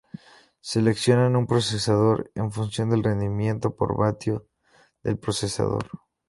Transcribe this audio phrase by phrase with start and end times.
[0.61, 4.47] Seleccionan un procesador en función del rendimiento por vatio
[5.03, 5.85] del procesador.